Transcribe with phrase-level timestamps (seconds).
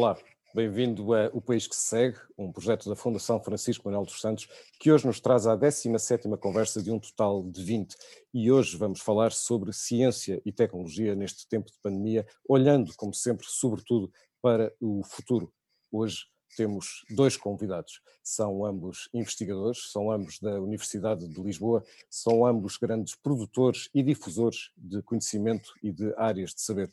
[0.00, 0.16] Olá,
[0.54, 4.46] bem-vindo a O País que se Segue, um projeto da Fundação Francisco Manuel dos Santos,
[4.78, 7.96] que hoje nos traz a 17ª conversa de um total de 20.
[8.32, 13.44] E hoje vamos falar sobre ciência e tecnologia neste tempo de pandemia, olhando, como sempre,
[13.48, 14.08] sobretudo
[14.40, 15.52] para o futuro.
[15.90, 22.76] Hoje temos dois convidados, são ambos investigadores, são ambos da Universidade de Lisboa, são ambos
[22.76, 26.92] grandes produtores e difusores de conhecimento e de áreas de saber.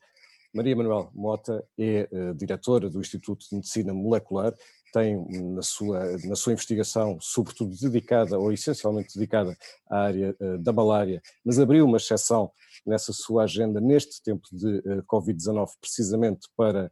[0.55, 4.55] Maria Manuel Mota é uh, diretora do Instituto de Medicina Molecular,
[4.93, 9.53] tem na sua, na sua investigação, sobretudo dedicada ou essencialmente dedicada
[9.89, 12.49] à área uh, da malária, mas abriu uma exceção
[12.87, 16.89] nessa sua agenda neste tempo de uh, Covid-19, precisamente para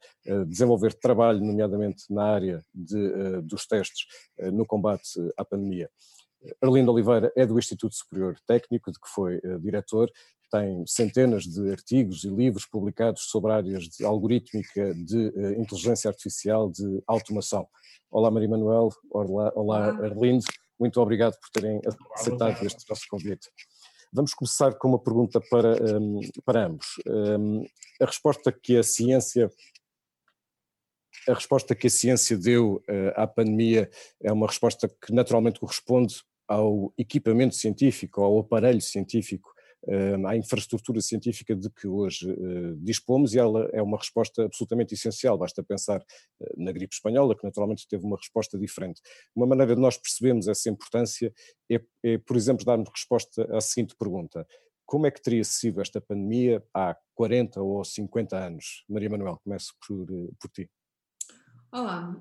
[0.48, 4.06] desenvolver trabalho, nomeadamente na área de, dos testes
[4.52, 5.04] no combate
[5.38, 5.90] à pandemia.
[6.62, 10.10] Arlindo Oliveira é do Instituto Superior Técnico, de que foi diretor,
[10.54, 16.70] tem centenas de artigos e livros publicados sobre áreas de algorítmica, de uh, inteligência artificial,
[16.70, 17.68] de automação.
[18.12, 20.46] Olá Maria Manuel, olá, olá Arlindo,
[20.80, 21.82] muito obrigado por terem
[22.14, 23.50] aceitado este nosso convite.
[24.14, 26.86] Vamos começar com uma pergunta para, um, para ambos.
[27.08, 27.66] Um,
[28.00, 29.50] a resposta que a ciência
[31.28, 33.90] a resposta que a ciência deu uh, à pandemia
[34.22, 39.53] é uma resposta que naturalmente corresponde ao equipamento científico, ao aparelho científico
[40.26, 45.38] à infraestrutura científica de que hoje eh, dispomos e ela é uma resposta absolutamente essencial.
[45.38, 46.02] Basta pensar
[46.42, 49.02] eh, na gripe espanhola, que naturalmente teve uma resposta diferente.
[49.36, 51.34] Uma maneira de nós percebermos essa importância
[51.70, 54.48] é, é por exemplo, darmos resposta à seguinte pergunta.
[54.86, 58.86] Como é que teria sido esta pandemia há 40 ou 50 anos?
[58.88, 60.70] Maria Manuel, começo por, eh, por ti.
[61.72, 62.16] Olá,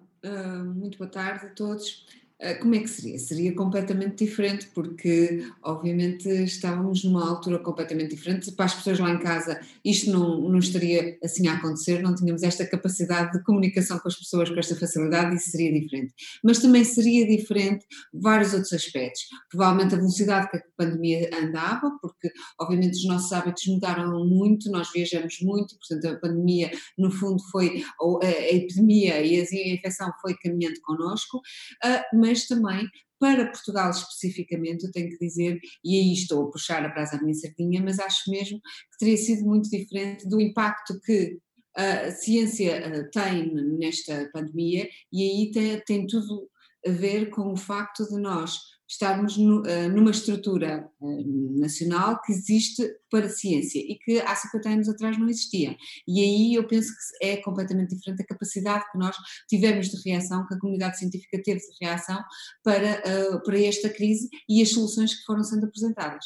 [0.64, 2.06] muito boa tarde a todos.
[2.44, 3.16] Ah, como é que seria?
[3.20, 8.50] Seria completamente diferente, porque obviamente estávamos numa altura completamente diferente.
[8.50, 12.42] Para as pessoas lá em casa, isto não, não estaria assim a acontecer, não tínhamos
[12.42, 16.12] esta capacidade de comunicação com as pessoas com esta facilidade, isso seria diferente.
[16.42, 19.22] Mas também seria diferente vários outros aspectos.
[19.48, 22.28] Provavelmente a velocidade que a pandemia andava, porque
[22.60, 27.84] obviamente os nossos hábitos mudaram muito, nós viajamos muito, portanto a pandemia, no fundo, foi,
[28.20, 31.41] a epidemia e a infecção foi caminhando connosco,
[31.84, 32.88] ah, mas mas também
[33.20, 37.22] para Portugal especificamente, eu tenho que dizer, e aí estou a puxar a brasa à
[37.22, 41.38] minha sardinha, mas acho mesmo que teria sido muito diferente do impacto que
[41.76, 46.48] a ciência tem nesta pandemia, e aí tem, tem tudo
[46.87, 48.59] a ver com o facto de nós
[48.92, 54.34] estarmos no, uh, numa estrutura uh, nacional que existe para a ciência e que há
[54.34, 55.75] 50 anos atrás não existia.
[56.06, 59.16] E aí eu penso que é completamente diferente a capacidade que nós
[59.48, 62.22] tivemos de reação, que a comunidade científica teve de reação
[62.62, 63.02] para,
[63.32, 66.25] uh, para esta crise e as soluções que foram sendo apresentadas.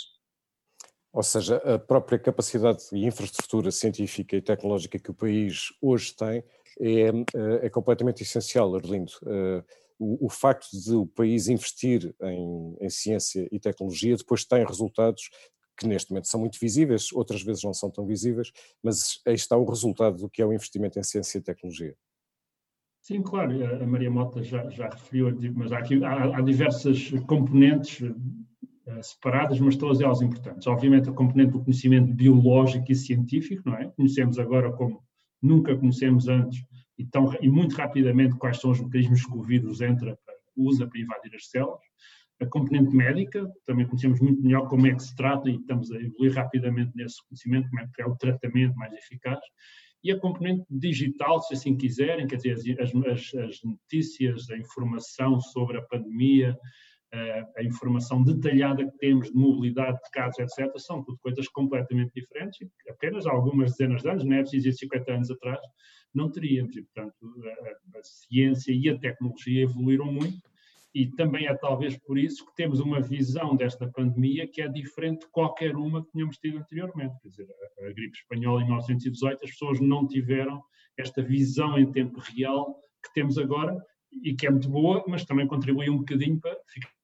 [1.13, 6.45] Ou seja, a própria capacidade e infraestrutura científica e tecnológica que o país hoje tem
[6.79, 9.13] é, é completamente essencial, Arlindo
[9.99, 15.31] o, o, facto de o país investir em, em, ciência e tecnologia depois tem resultados
[15.77, 18.51] que neste momento são muito visíveis, outras vezes não são tão visíveis,
[18.83, 21.95] mas aí está o resultado do que é o investimento em ciência e tecnologia.
[23.03, 23.53] Sim, claro,
[23.83, 29.61] a Maria Mota já, já referiu, mas há, aqui, há, há diversas componentes uh, separadas,
[29.61, 30.67] mas todas elas importantes.
[30.67, 33.87] Obviamente a componente do conhecimento biológico e científico, não é?
[33.91, 35.05] Conhecemos agora como
[35.41, 36.65] nunca conhecemos antes
[36.99, 40.19] e, tão, e muito rapidamente quais são os mecanismos que o vírus entra,
[40.57, 41.81] usa para invadir as células.
[42.41, 45.97] A componente médica, também conhecemos muito melhor como é que se trata e estamos a
[45.97, 49.41] evoluir rapidamente nesse conhecimento, como é que é o tratamento mais eficaz.
[50.05, 55.41] E a componente digital, se assim quiserem, quer dizer, as, as, as notícias, a informação
[55.41, 56.57] sobre a pandemia,
[57.57, 62.61] a informação detalhada que temos de mobilidade de casos, etc., são tudo coisas completamente diferentes
[62.61, 65.61] e apenas algumas dezenas de anos, não é preciso dizer 50 anos atrás,
[66.15, 66.77] não teríamos.
[66.77, 67.15] E, portanto,
[67.95, 70.43] a, a, ciência e a tecnologia evoluíram muito
[70.95, 75.27] e também é talvez por isso que temos uma visão desta pandemia que é diferente
[75.27, 77.15] de qualquer uma que tínhamos tido anteriormente.
[77.23, 80.63] Quer dizer, a, a gripe espanhola em 1918, as pessoas não tiveram
[80.97, 83.77] esta visão em tempo real que temos agora
[84.23, 86.96] e que é muito boa, mas também contribui um bocadinho para ficar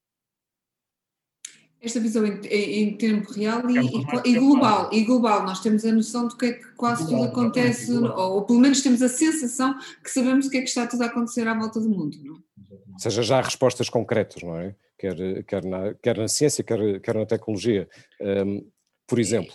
[1.83, 5.91] esta visão em, em tempo real e, e, e, global, e global, nós temos a
[5.91, 9.09] noção de que é que quase global, tudo acontece, ou, ou, pelo menos temos a
[9.09, 12.17] sensação que sabemos o que é que está tudo a acontecer à volta do mundo.
[12.23, 12.35] Não?
[12.35, 14.73] Ou seja, já há respostas concretas, não é?
[14.97, 17.89] Quer, quer, na, quer na ciência, quer, quer na tecnologia.
[18.21, 18.65] Um,
[19.05, 19.53] por exemplo,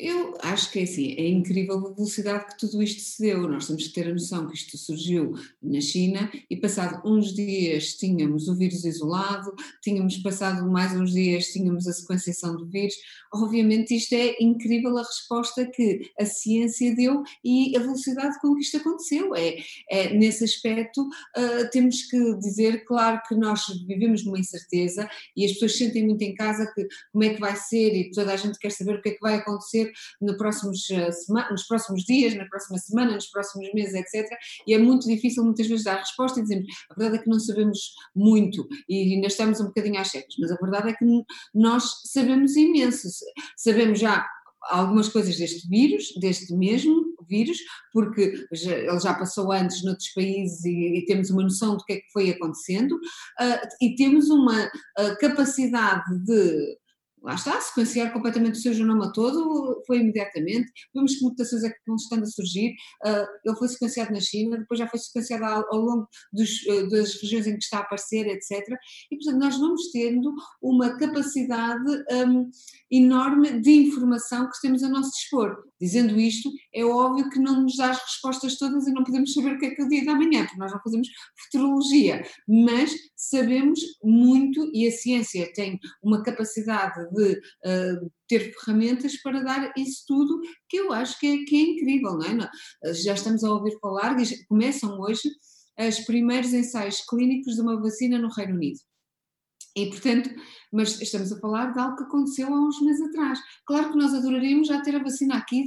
[0.00, 3.46] Eu acho que é assim, é incrível a velocidade que tudo isto se deu.
[3.46, 7.94] Nós temos que ter a noção que isto surgiu na China e passado uns dias
[7.94, 12.94] tínhamos o vírus isolado, tínhamos passado mais uns dias tínhamos a sequenciação do vírus.
[13.32, 18.62] Obviamente isto é incrível a resposta que a ciência deu e a velocidade com que
[18.62, 19.36] isto aconteceu.
[19.36, 19.56] É,
[19.88, 25.52] é nesse aspecto uh, temos que dizer, claro que nós vivemos numa incerteza e as
[25.52, 28.58] pessoas sentem muito em casa que como é que vai ser e toda a gente
[28.58, 31.10] quer saber o que é que vai acontecer acontecer no próximos, eh,
[31.50, 34.26] nos próximos dias, na próxima semana, nos próximos meses, etc.
[34.66, 37.38] E é muito difícil muitas vezes dar resposta e dizemos a verdade é que não
[37.38, 41.04] sabemos muito e ainda estamos um bocadinho às cegas, mas a verdade é que
[41.54, 43.08] nós sabemos imenso,
[43.56, 44.26] sabemos já
[44.62, 47.58] algumas coisas deste vírus, deste mesmo vírus,
[47.92, 51.94] porque já, ele já passou antes noutros países e, e, temos uma noção do que
[51.94, 56.78] é que foi acontecendo, uh, e temos uma uh, capacidade de
[57.22, 60.70] lá está, sequenciar completamente o seu genoma todo foi imediatamente.
[60.94, 62.74] Vemos que mutações é que vão estando a surgir.
[63.04, 66.88] Uh, ele foi sequenciado na China, depois já foi sequenciado ao, ao longo dos, uh,
[66.88, 68.66] das regiões em que está a aparecer, etc.
[69.10, 70.32] E, portanto, nós vamos tendo
[70.62, 71.90] uma capacidade
[72.26, 72.50] um,
[72.90, 75.56] enorme de informação que temos a nosso dispor.
[75.80, 79.54] Dizendo isto, é óbvio que não nos dá as respostas todas e não podemos saber
[79.54, 82.92] o que é que é o dia da manhã, porque nós não fazemos futurologia, mas
[83.16, 90.04] sabemos muito e a ciência tem uma capacidade de uh, ter ferramentas para dar isso
[90.06, 92.92] tudo, que eu acho que é, que é incrível, não é?
[92.94, 94.16] Já estamos a ouvir falar,
[94.48, 95.28] começam hoje
[95.78, 98.78] os primeiros ensaios clínicos de uma vacina no Reino Unido.
[99.76, 100.30] E, portanto,
[100.72, 103.38] mas estamos a falar de algo que aconteceu há uns meses atrás.
[103.66, 105.64] Claro que nós adoraríamos já ter a vacina aqui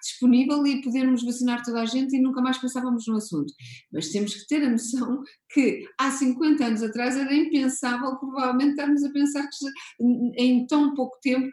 [0.00, 3.52] disponível e podermos vacinar toda a gente e nunca mais pensávamos no assunto.
[3.92, 9.04] Mas temos que ter a noção que há 50 anos atrás era impensável, provavelmente, estarmos
[9.04, 10.02] a pensar que
[10.36, 11.48] em tão pouco tempo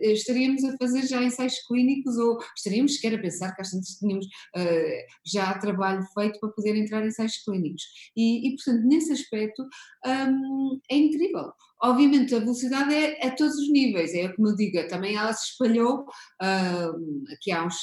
[0.00, 4.26] estaríamos a fazer já ensaios clínicos ou estaríamos sequer a pensar que às vezes tínhamos
[4.26, 7.82] uh, já trabalho feito para poder entrar em ensaios clínicos.
[8.16, 9.62] E, e portanto, nesse aspecto,
[10.06, 11.52] um, é incrível.
[11.84, 15.50] Obviamente, a velocidade é a todos os níveis, é como eu digo, também ela se
[15.50, 17.74] espalhou uh, aqui há uns,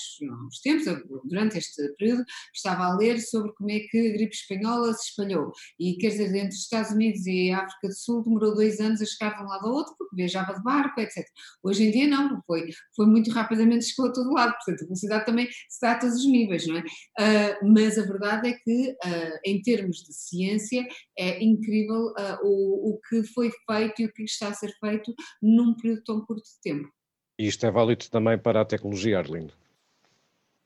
[0.48, 0.86] uns, tempos,
[1.26, 2.24] durante este período,
[2.56, 5.52] estava a ler sobre como é que a gripe espanhola se espalhou.
[5.78, 9.02] E quer dizer, entre os Estados Unidos e a África do Sul demorou dois anos
[9.02, 11.26] a chegar de um lado ao outro, porque viajava de barco, etc.
[11.62, 15.26] Hoje em dia não, foi, foi muito rapidamente, chegou a todo lado, portanto a velocidade
[15.26, 16.82] também se dá a todos os níveis, não é?
[16.82, 20.88] Uh, mas a verdade é que, uh, em termos de ciência,
[21.18, 22.14] é incrível
[22.44, 26.04] o, o que foi feito feito e o que está a ser feito num período
[26.04, 26.90] tão curto de tempo.
[27.38, 29.54] E isto é válido também para a tecnologia, Arlindo?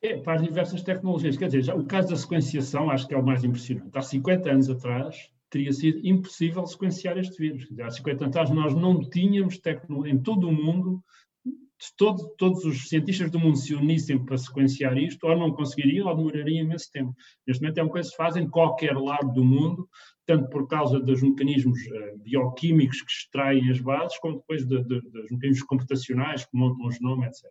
[0.02, 1.38] É, para as diversas tecnologias.
[1.38, 3.98] Quer dizer, já, o caso da sequenciação acho que é o mais impressionante.
[3.98, 7.68] Há 50 anos atrás teria sido impossível sequenciar este vírus.
[7.70, 11.04] Dizer, há 50 anos atrás nós não tínhamos tecnologia, em todo o mundo,
[11.98, 16.16] todo, todos os cientistas do mundo se unissem para sequenciar isto, ou não conseguiriam, ou
[16.16, 17.14] demorariam imenso tempo.
[17.46, 19.88] Neste momento é uma coisa que se faz em qualquer lado do mundo,
[20.26, 25.02] tanto por causa dos mecanismos uh, bioquímicos que extraem as bases, como depois de, de,
[25.02, 27.44] dos mecanismos computacionais que montam o genoma, etc.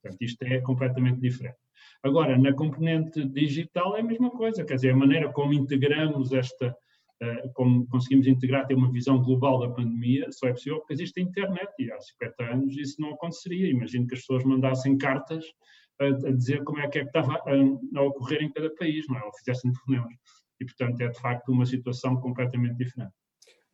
[0.00, 1.58] Portanto, isto é completamente diferente.
[2.02, 6.74] Agora, na componente digital é a mesma coisa, quer dizer, a maneira como integramos esta,
[7.54, 11.22] como conseguimos integrar, ter uma visão global da pandemia, só é possível porque existe a
[11.22, 13.70] internet e há 50 anos isso não aconteceria.
[13.70, 15.44] Imagino que as pessoas mandassem cartas
[16.00, 19.06] a, a dizer como é que, é que estava a, a, ocorrer em cada país,
[19.08, 19.24] não é?
[19.24, 20.14] Ou fizessem telefonemas
[20.60, 23.12] e, portanto, é de facto uma situação completamente diferente.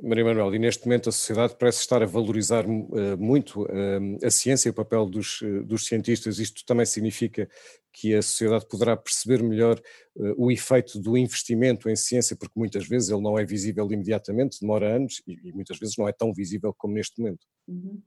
[0.03, 4.31] Maria Manuel, e neste momento a sociedade parece estar a valorizar uh, muito uh, a
[4.31, 6.39] ciência e o papel dos, uh, dos, cientistas.
[6.39, 7.49] Isto também significa
[7.93, 9.81] que a sociedade poderá perceber melhor
[10.37, 14.97] o efeito do investimento em ciência, porque muitas vezes ele não é visível imediatamente, demora
[14.97, 17.47] anos e, e muitas vezes não é tão visível como neste momento.
[17.69, 18.03] Uhum.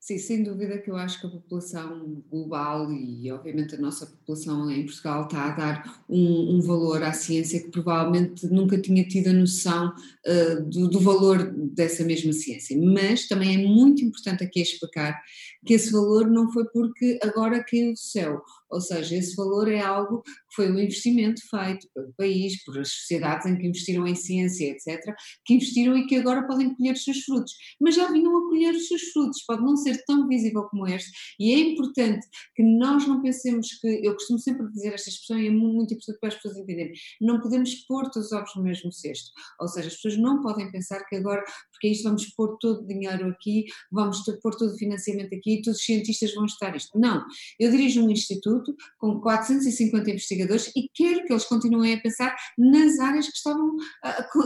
[0.00, 4.70] Sim, sem dúvida que eu acho que a população global e, obviamente, a nossa população
[4.70, 9.28] em Portugal está a dar um, um valor à ciência que provavelmente nunca tinha tido
[9.28, 9.92] a noção
[10.26, 12.80] uh, do, do, valor dessa mesma ciência.
[12.80, 15.20] Mas também é muito importante aqui explicar
[15.66, 19.80] que esse valor não foi porque agora caiu do céu ou seja, esse valor é
[19.80, 24.14] algo que foi um investimento feito pelo país, por as sociedades em que investiram em
[24.14, 27.52] ciência, etc., que investiram e que agora podem colher os seus frutos.
[27.80, 31.10] Mas já vinham a colher os seus frutos, pode não ser tão visível como este,
[31.38, 35.48] e é importante que nós não pensemos que, eu costumo sempre dizer esta expressão e
[35.48, 38.92] é muito importante para as pessoas entenderem, não podemos pôr todos os ovos no mesmo
[38.92, 42.82] cesto, ou seja, as pessoas não podem pensar que agora, porque isto vamos pôr todo
[42.82, 46.98] o dinheiro aqui, vamos pôr todo o financiamento aqui, todos os cientistas vão estudar isto.
[46.98, 47.24] Não,
[47.58, 48.59] eu dirijo um instituto
[48.98, 53.76] com 450 investigadores e quero que eles continuem a pensar nas áreas que estavam,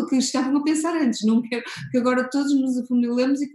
[0.09, 1.25] que estavam a pensar antes.
[1.25, 3.50] Não quero que agora todos nos afunilemos e,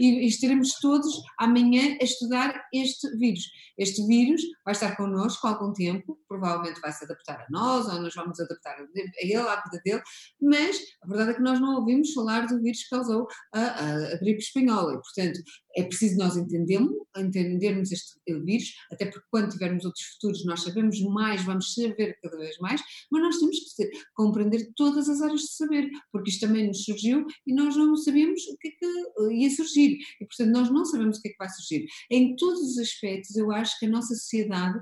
[0.00, 3.44] e estaremos todos amanhã a estudar este vírus.
[3.76, 8.00] Este vírus vai estar connosco há algum tempo, provavelmente vai se adaptar a nós, ou
[8.00, 8.86] nós vamos adaptar a
[9.20, 10.02] ele, à vida dele,
[10.40, 14.14] mas a verdade é que nós não ouvimos falar do vírus que causou a, a,
[14.14, 15.40] a gripe espanhola e, portanto,
[15.76, 18.14] é preciso nós entendermos, entendermos este
[18.44, 22.80] vírus, até porque quando tivermos outros futuros nós sabemos mais, vamos saber cada vez mais,
[23.10, 27.26] mas nós temos que compreender todas as áreas de saber, porque isto também nos surgiu
[27.46, 31.18] e nós não sabíamos o que é que ia surgir, e portanto nós não sabemos
[31.18, 31.86] o que é que vai surgir.
[32.10, 34.80] Em todos os aspectos eu acho que a nossa sociedade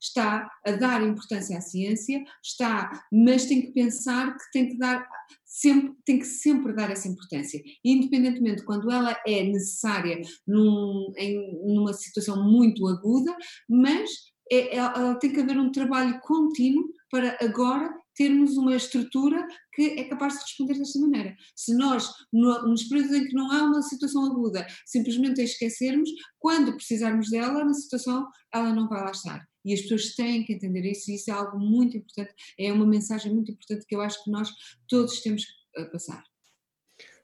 [0.00, 5.06] está a dar importância à ciência, está, mas tem que pensar que tem que dar
[5.54, 11.92] sempre, tem que sempre dar essa importância, independentemente quando ela é necessária num, em, numa
[11.92, 13.34] situação muito aguda,
[13.68, 14.10] mas
[14.50, 20.04] é, é, tem que haver um trabalho contínuo para agora termos uma estrutura que é
[20.04, 21.36] capaz de responder desta maneira.
[21.54, 26.10] Se nós, no, nos períodos em que não há uma situação aguda, simplesmente a esquecermos,
[26.38, 29.44] quando precisarmos dela, na situação, ela não vai lá estar.
[29.64, 32.86] E as pessoas têm que entender isso, e isso é algo muito importante, é uma
[32.86, 34.50] mensagem muito importante que eu acho que nós
[34.88, 36.22] todos temos que passar.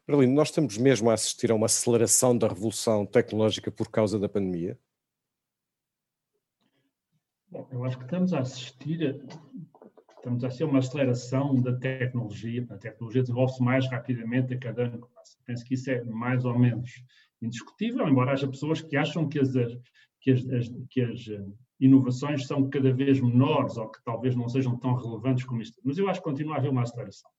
[0.06, 4.28] Berlim, nós estamos mesmo a assistir a uma aceleração da revolução tecnológica por causa da
[4.28, 4.76] pandemia?
[7.48, 12.66] Bom, eu acho que estamos a assistir, a, estamos a ser uma aceleração da tecnologia.
[12.70, 15.36] A tecnologia desenvolve-se mais rapidamente a cada ano que passa.
[15.44, 16.90] Penso que isso é mais ou menos
[17.40, 19.52] indiscutível, embora haja pessoas que acham que as,
[20.20, 21.28] que as, as, que as
[21.80, 25.80] inovações são cada vez menores ou que talvez não sejam tão relevantes como isto.
[25.84, 27.30] Mas eu acho que continua a haver uma aceleração.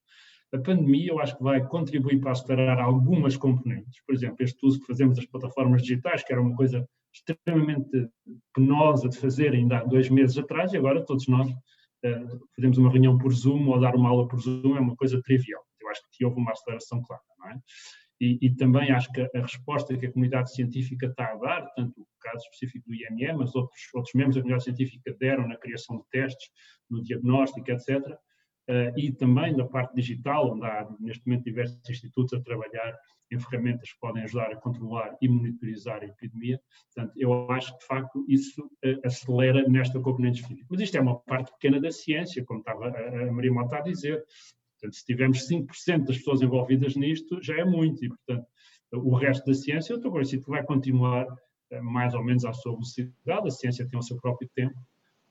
[0.54, 4.02] A pandemia, eu acho que vai contribuir para acelerar algumas componentes.
[4.06, 8.10] Por exemplo, este uso que fazemos das plataformas digitais, que era uma coisa extremamente
[8.54, 12.90] penosa de fazer ainda há dois meses atrás, e agora todos nós uh, fazemos uma
[12.90, 15.62] reunião por Zoom ou dar uma aula por Zoom, é uma coisa trivial.
[15.80, 17.60] Eu acho que houve uma aceleração clara, não é?
[18.22, 22.02] E, e, também acho que a resposta que a comunidade científica está a dar, tanto
[22.02, 25.98] o caso específico do IME, mas outros, outros membros da comunidade científica deram na criação
[25.98, 26.52] de testes,
[26.88, 28.20] no diagnóstico, etc., uh,
[28.68, 32.96] eh, e também da parte digital, onde há neste momento diversos institutos a trabalhar
[33.32, 36.62] em ferramentas que podem ajudar a controlar e monitorizar a epidemia.
[36.94, 40.68] Portanto, eu acho que, de facto, isso uh, acelera nesta componente física.
[40.70, 44.24] Mas isto é uma parte pequena da ciência, como estava a Maria Mota a dizer.
[44.82, 48.48] Portanto, se tivermos 5% das pessoas envolvidas nisto, já é muito, e, portanto,
[48.94, 51.28] o resto da ciência, eu estou convencido que vai continuar
[51.70, 54.76] eh, mais ou menos à sua velocidade, a ciência tem o seu próprio tempo,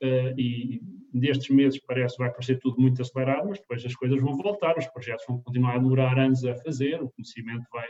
[0.01, 0.81] uh, e
[1.13, 4.87] nestes meses parece vai parecer tudo muito acelerado, mas depois as coisas vão voltar, os
[4.87, 7.87] projetos vão continuar a demorar anos a fazer, o conhecimento vai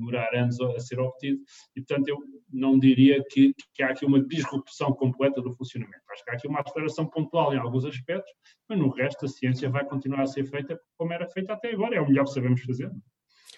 [0.00, 1.40] demorar anos a ser obtido,
[1.76, 2.18] e portanto eu
[2.52, 6.02] não diria que, que há aqui uma disrupção completa do funcionamento.
[6.10, 8.32] Acho que há aqui uma aceleração pontual em alguns aspectos,
[8.68, 11.96] mas no resto a ciência vai continuar a ser feita como era feita até agora,
[11.96, 12.90] é o melhor que sabemos fazer.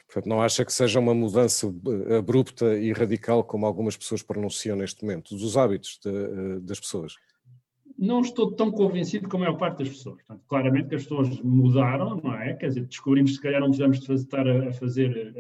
[0.06, 1.66] Portanto, não acha que seja uma mudança
[2.10, 6.78] eh, abrupta e radical como algumas pessoas pronunciam neste momento, dos hábitos de, eh, das
[6.78, 7.14] pessoas?
[7.98, 10.16] Não estou tão convencido como a maior parte das pessoas.
[10.16, 12.54] Portanto, claramente que as pessoas mudaram, não é?
[12.54, 15.34] Quer dizer, descobrimos que se calhar não precisamos de estar a fazer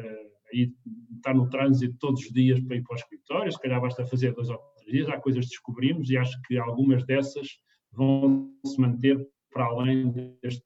[0.52, 0.74] ir,
[1.16, 4.32] estar no trânsito todos os dias para ir para o escritório, se calhar basta fazer
[4.34, 7.48] dois ou três dias, há coisas que descobrimos e acho que algumas dessas
[7.92, 10.10] vão se manter para além
[10.42, 10.64] deste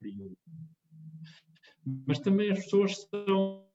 [0.00, 0.36] período.
[2.06, 3.66] Mas também as pessoas são,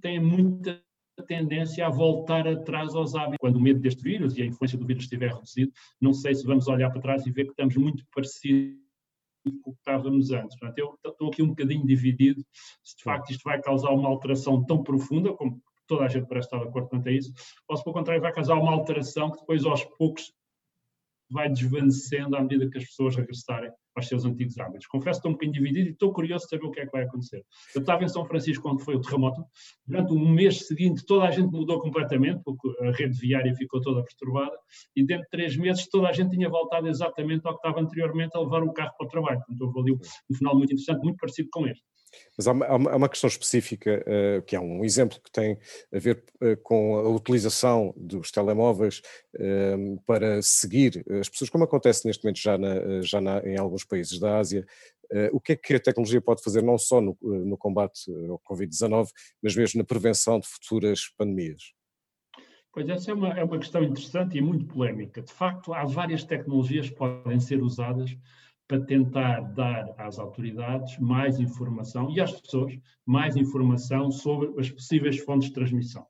[0.00, 0.82] têm muita
[1.26, 3.38] tendência a voltar atrás aos hábitos.
[3.40, 6.46] Quando o medo deste vírus e a influência do vírus estiver reduzido, não sei se
[6.46, 8.83] vamos olhar para trás e ver que estamos muito parecidos
[9.50, 10.58] que estávamos antes.
[10.58, 12.44] Portanto, eu estou aqui um bocadinho dividido
[12.82, 16.46] se de facto isto vai causar uma alteração tão profunda, como toda a gente parece
[16.46, 17.32] estar de acordo quanto a isso,
[17.68, 20.32] ou se pelo contrário vai causar uma alteração que depois aos poucos
[21.30, 24.86] vai desvanecendo à medida que as pessoas regressarem aos seus antigos hábitos.
[24.86, 26.92] Confesso que estou um bocadinho dividido e estou curioso de saber o que é que
[26.92, 27.44] vai acontecer.
[27.74, 29.44] Eu estava em São Francisco quando foi o terremoto.
[29.86, 34.02] Durante um mês seguinte, toda a gente mudou completamente, porque a rede viária ficou toda
[34.02, 34.56] perturbada,
[34.96, 38.36] e dentro de três meses toda a gente tinha voltado exatamente ao que estava anteriormente
[38.36, 39.38] a levar o carro para o trabalho.
[39.38, 41.84] Portanto, houve ali um final muito interessante, muito parecido com este.
[42.36, 45.58] Mas há uma, há uma questão específica, uh, que é um exemplo que tem
[45.92, 49.00] a ver uh, com a utilização dos telemóveis
[49.36, 53.84] uh, para seguir as pessoas, como acontece neste momento já, na, já na, em alguns
[53.84, 54.66] países da Ásia.
[55.32, 59.08] o que é que a tecnologia pode fazer não só no, no combate ao Covid-19,
[59.42, 61.74] mas mesmo na prevenção de futuras pandemias?
[62.74, 65.22] Pois essa é uma, é uma questão interessante e muito polémica.
[65.22, 68.16] De facto, há várias tecnologias que podem ser usadas
[68.66, 75.18] para tentar dar às autoridades mais informação e às pessoas mais informação sobre as possíveis
[75.18, 76.06] fontes de transmissão.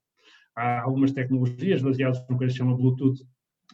[0.57, 3.25] há algumas tecnologias baseadas no que se chama Bluetooth,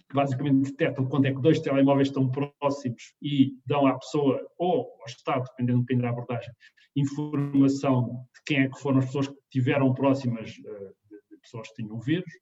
[0.09, 4.89] que basicamente detectam quando é que dois telemóveis estão próximos e dão à pessoa ou
[5.01, 6.53] ao Estado, dependendo, dependendo da abordagem,
[6.97, 11.83] informação de quem é que foram as pessoas que estiveram próximas uh, de pessoas que
[11.83, 12.33] tinham o vírus.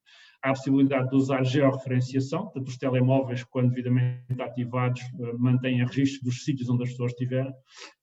[0.42, 6.24] Há a possibilidade de usar georreferenciação, portanto, os telemóveis, quando devidamente ativados, uh, mantêm registro
[6.24, 7.52] dos sítios onde as pessoas estiveram,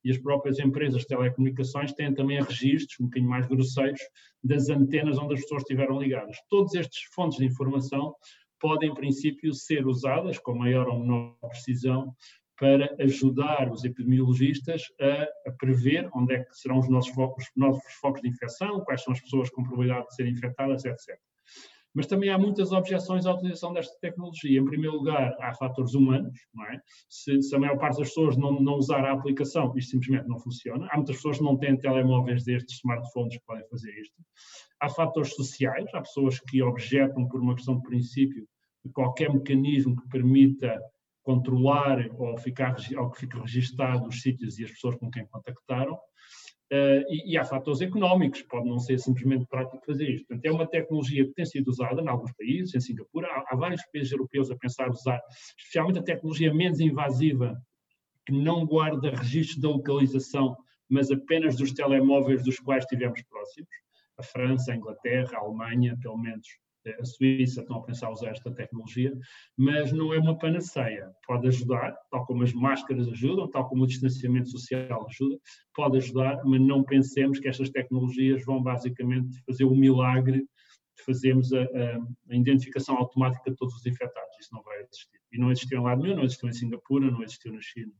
[0.03, 4.01] e as próprias empresas de telecomunicações têm também registros, um bocadinho mais grosseiros,
[4.43, 6.35] das antenas onde as pessoas estiveram ligadas.
[6.49, 8.13] Todos estes fontes de informação
[8.59, 12.13] podem, em princípio, ser usadas com maior ou menor precisão
[12.57, 17.83] para ajudar os epidemiologistas a, a, prever onde é que serão os nossos focos, novos
[17.99, 21.19] focos de infecção, quais são as pessoas com probabilidade de serem infectadas, etc.
[21.95, 24.59] Mas também há muitas objeções à utilização desta tecnologia.
[24.59, 26.81] Em primeiro lugar, há fatores humanos, não é?
[27.09, 30.37] Se, se a maior parte das pessoas não, não, usar a aplicação, isto simplesmente não
[30.37, 30.87] funciona.
[30.91, 34.15] Há muitas pessoas que não têm telemóveis destes smartphones que podem fazer isto.
[34.81, 38.45] Há fatores sociais, há pessoas que objetam por uma questão de princípio
[38.83, 40.77] de qualquer mecanismo que permita
[41.23, 45.97] controlar ou, ficar, ou que fique registado os sítios e as pessoas com quem contactaram.
[46.71, 50.25] Uh, e, e, há fatores económicos, pode não ser simplesmente prático fazer isto.
[50.25, 53.55] Portanto, é uma tecnologia que tem sido usada em alguns países, em Singapura, há, há
[53.55, 55.21] vários países europeus a pensar usar,
[55.57, 57.55] especialmente a tecnologia menos invasiva,
[58.25, 60.57] que não guarda registros da localização,
[60.89, 63.69] mas apenas dos telemóveis dos quais estivemos próximos.
[64.17, 66.47] A França, a Inglaterra, a Alemanha, pelo menos,
[66.99, 69.17] a Suíça estão a pensar usar esta tecnologia,
[69.57, 71.11] mas não é uma panaceia.
[71.25, 75.37] Pode ajudar, tal como as máscaras ajudam, tal como o distanciamento social ajuda,
[75.73, 80.39] pode ajudar, mas não pensemos que estas tecnologias vão basicamente fazer o milagre
[80.97, 81.61] de fazermos a,
[82.29, 84.37] a identificação automática de todos os infectados.
[84.39, 85.19] Isso não vai existir.
[85.31, 87.91] E não existiu em lado nenhum, não existiu em Singapura, não existiu na China.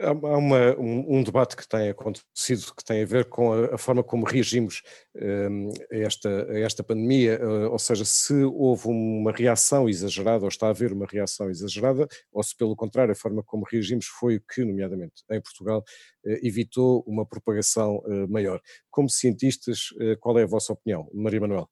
[0.00, 3.78] Há uma, um, um, debate que tem acontecido que tem a ver com a, a
[3.78, 4.82] forma como reagimos
[5.14, 10.48] um, a, esta, a esta pandemia, uh, ou seja, se houve uma reação exagerada ou
[10.48, 14.36] está a haver uma reação exagerada, ou se pelo contrário a forma como reagimos foi
[14.36, 15.84] o que, nomeadamente em Portugal,
[16.24, 18.60] uh, evitou uma propagação uh, maior.
[18.90, 19.90] Como cientistas,
[20.20, 21.70] qual é a vossa opinião, Maria Manuel?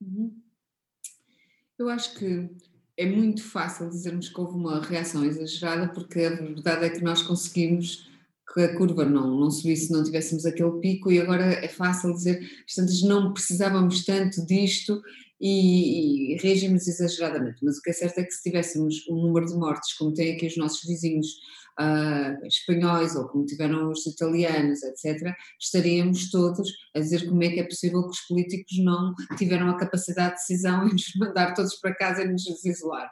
[0.00, 0.36] Uhum.
[1.78, 2.50] Eu acho que
[2.98, 7.22] é muito fácil dizermos que houve uma reação exagerada, porque a verdade é que nós
[7.22, 8.10] conseguimos
[8.52, 12.12] que a curva não, não subisse se não tivéssemos aquele pico, e agora é fácil
[12.12, 15.00] dizer, portanto, não precisávamos tanto disto
[15.40, 17.64] e, e reagimos exageradamente.
[17.64, 20.34] Mas o que é certo é que se tivéssemos um número de mortes, como têm
[20.34, 21.28] aqui os nossos vizinhos
[21.80, 27.60] uh, espanhóis ou como tiveram os italianos, etc., estaríamos todos a dizer como é que
[27.60, 31.74] é possível que os políticos não tiveram a capacidade de decisão em nos mandar todos
[31.76, 33.10] para casa e nos isolar.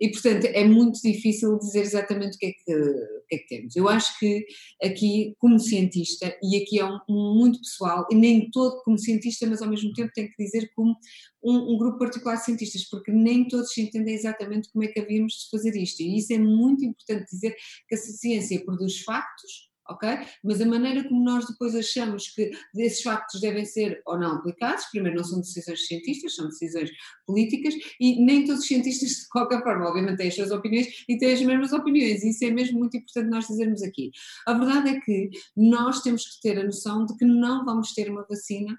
[0.00, 3.48] E, portanto, é muito difícil dizer exatamente o que, é que, o que é que
[3.48, 3.76] temos.
[3.76, 4.46] Eu acho que
[4.82, 9.46] aqui, como cientista, e aqui é um, um, muito pessoal, e nem todo como cientista,
[9.46, 10.96] mas ao mesmo tempo tenho que dizer como
[11.42, 15.32] um, um, grupo particular de cientistas, porque nem todos entendem exatamente como é que havíamos
[15.32, 16.00] de fazer isto.
[16.00, 17.56] E isso é muito importante dizer
[17.88, 20.08] que a ciência produz factos, ok?
[20.44, 24.84] Mas a maneira como nós depois achamos que esses factos devem ser ou não aplicados,
[24.86, 26.90] primeiro não são decisões de cientistas, são decisões
[27.26, 31.18] políticas e nem todos os cientistas de qualquer forma, obviamente têm as suas opiniões e
[31.18, 34.10] têm as mesmas opiniões e isso é mesmo muito importante nós dizermos aqui.
[34.46, 38.10] A verdade é que nós temos que ter a noção de que não vamos ter
[38.10, 38.78] uma vacina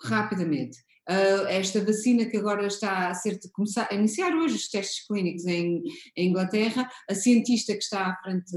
[0.00, 0.78] rapidamente
[1.08, 5.46] uh, esta vacina que agora está a ser começar a iniciar hoje os testes clínicos
[5.46, 5.82] em,
[6.16, 8.52] em, Inglaterra, a cientista que está à frente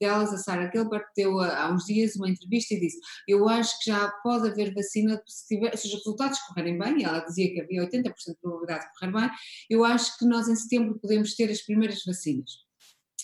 [0.00, 3.90] delas, a Sarah Gilbert, deu há uns dias uma entrevista e disse: Eu acho que
[3.90, 7.60] já pode haver vacina se, tiver, se os resultados correrem bem, e ela dizia que
[7.60, 9.30] havia 80% de probabilidade de correr bem.
[9.68, 12.70] Eu acho que nós em setembro podemos ter as primeiras vacinas.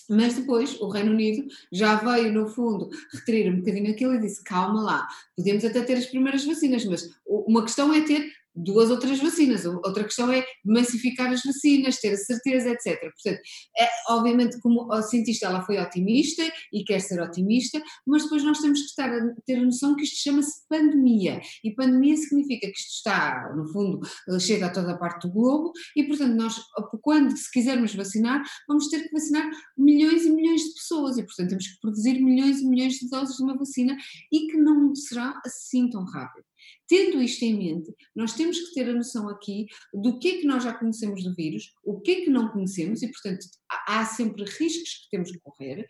[0.08, 4.42] Mas depois o Reino Unido já veio, no fundo, retirar um bocadinho aquilo e disse:
[4.44, 8.98] calma lá, podemos até ter as primeiras vacinas, mas uma questão é ter duas ou
[8.98, 9.64] três vacinas.
[9.64, 13.00] Outra questão é massificar as vacinas, ter a certeza, etc.
[13.00, 13.40] Portanto,
[13.78, 16.42] é, obviamente, como a cientista, ela foi otimista
[16.72, 20.04] e quer ser otimista, mas depois nós temos que estar a ter a noção que
[20.04, 21.40] isto chama-se pandemia.
[21.62, 24.00] E pandemia significa que isto está, no fundo,
[24.40, 26.60] chega a toda a parte do globo e, portanto, nós,
[27.02, 31.48] quando se quisermos vacinar, vamos ter que vacinar milhões e milhões de pessoas e, portanto,
[31.50, 33.96] temos que produzir milhões e milhões de doses de uma vacina
[34.32, 36.44] e que não será assim tão rápido.
[36.88, 40.46] Tendo isto em mente, nós temos que ter a noção aqui do que é que
[40.46, 43.46] nós já conhecemos do vírus, o que é que não conhecemos, e portanto
[43.88, 45.86] há sempre riscos que temos que correr,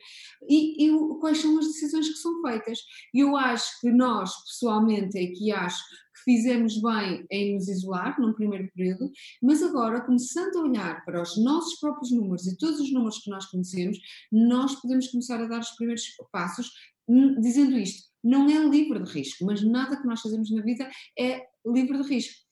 [0.48, 2.78] e, e quais são as decisões que são feitas.
[3.12, 5.82] E eu acho que nós, pessoalmente, é que acho
[6.24, 9.10] fizemos bem em nos isolar num primeiro período,
[9.42, 13.30] mas agora, começando a olhar para os nossos próprios números e todos os números que
[13.30, 13.98] nós conhecemos,
[14.32, 16.70] nós podemos começar a dar os primeiros passos
[17.08, 20.88] hum, dizendo isto não é livre de risco, mas nada que nós fazemos na vida
[21.18, 22.46] é livre de risco.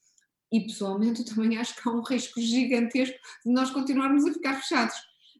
[0.53, 4.55] E pessoalmente eu também acho que há um risco gigantesco de nós continuarmos a ficar
[4.55, 4.94] fechados.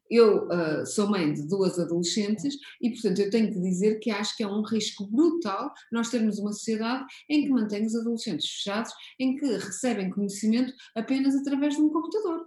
[0.07, 4.37] Eu uh, sou mãe de duas adolescentes e, portanto, eu tenho que dizer que acho
[4.37, 8.91] que é um risco brutal nós termos uma sociedade em que mantém os adolescentes fechados,
[9.19, 12.45] em que recebem conhecimento apenas através de um computador.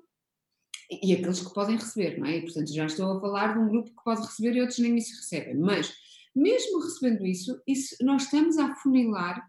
[0.91, 2.39] E, aqueles que podem receber, não é?
[2.39, 4.97] E, portanto, já estou a falar de um grupo que pode receber e outros nem
[4.97, 5.57] isso recebem.
[5.57, 5.93] Mas,
[6.39, 9.43] mesmo recebendo isso, isso nós estamos a afunilar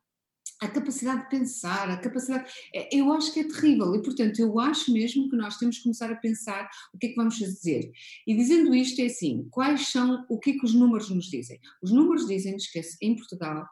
[0.61, 2.51] a capacidade de pensar, a capacidade.
[2.75, 5.83] É, eu acho que é terrível e, portanto, eu acho mesmo que nós temos que
[5.83, 7.89] começar a pensar o que é que vamos fazer.
[8.27, 11.59] E dizendo isto, é assim: quais são, o que é que os números nos dizem?
[11.81, 13.65] Os números dizem-nos que em Portugal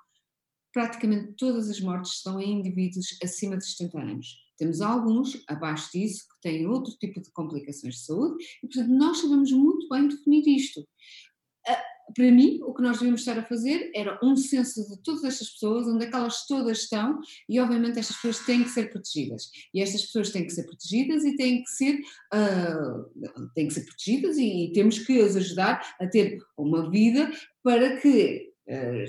[0.74, 4.28] praticamente todas as mortes estão em indivíduos acima de 70 anos.
[4.58, 9.18] Temos alguns abaixo disso que têm outro tipo de complicações de saúde e, portanto, nós
[9.18, 10.88] sabemos muito bem definir isto
[12.16, 15.50] para mim, o que nós devíamos estar a fazer era um censo de todas estas
[15.50, 19.50] pessoas, onde é que elas todas estão, e obviamente estas pessoas têm que ser protegidas.
[19.74, 22.00] E estas pessoas têm que ser protegidas e têm que ser,
[22.34, 27.32] uh, têm que ser protegidas e, e temos que as ajudar a ter uma vida
[27.64, 28.52] para que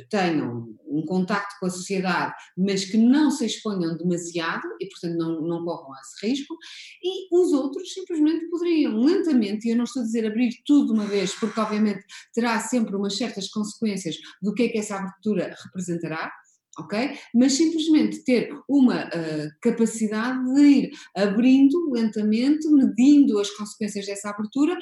[0.09, 5.41] tenham um contacto com a sociedade, mas que não se exponham demasiado e, portanto, não,
[5.41, 6.57] não corram esse risco,
[7.03, 11.01] e os outros simplesmente poderiam lentamente, e eu não estou a dizer abrir tudo de
[11.01, 15.55] uma vez, porque obviamente terá sempre umas certas consequências do que é que essa abertura
[15.65, 16.31] representará,
[16.79, 17.19] ok?
[17.35, 24.79] Mas simplesmente ter uma uh, capacidade de ir abrindo lentamente, medindo as consequências dessa abertura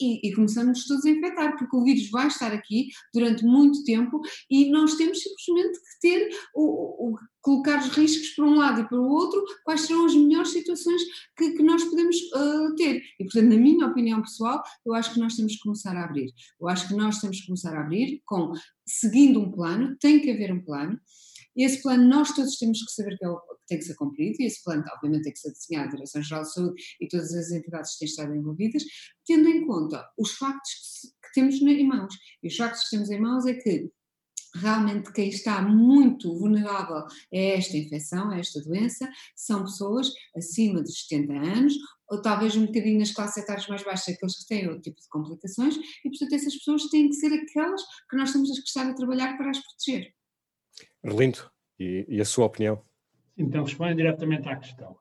[0.00, 4.20] e, e, começamos todos a infectar, porque o vírus vai estar aqui durante muito tempo
[4.50, 8.88] e nós temos simplesmente que ter o, o colocar os riscos para um lado e
[8.88, 11.02] para o outro, quais serão as melhores situações
[11.36, 13.02] que, que nós podemos uh, ter.
[13.18, 16.32] E, portanto, na minha opinião pessoal, eu acho que nós temos que começar a abrir.
[16.60, 18.52] Eu acho que nós temos que começar a abrir com,
[18.86, 20.98] seguindo um plano, tem que haver um plano,
[21.56, 24.36] e esse plano nós todos temos que saber que, é que tem que ser cumprido,
[24.40, 27.50] e esse plano obviamente tem que ser desenhado a Direção-Geral de Saúde e todas as
[27.50, 28.82] entidades que têm estado envolvidas,
[29.26, 32.14] tendo em conta os factos que, que temos em mãos.
[32.42, 33.90] E os factos que temos em mãos é que
[34.54, 41.06] realmente quem está muito vulnerável a esta infecção, a esta doença, são pessoas acima dos
[41.06, 41.74] 70 anos,
[42.08, 45.08] ou talvez um bocadinho nas classes etárias mais baixas, aqueles que têm outro tipo de
[45.08, 48.94] complicações, e portanto essas pessoas têm que ser aquelas que nós temos que estar a
[48.94, 50.12] trabalhar para as proteger.
[51.04, 52.82] Arlindo, e, e a sua opinião?
[53.36, 54.96] Então, respondendo diretamente à questão,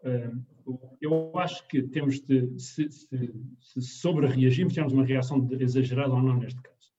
[1.02, 3.08] eu acho que temos de, se, se,
[3.60, 6.92] se sobre-reagirmos, temos uma reação exagerada ou não neste caso.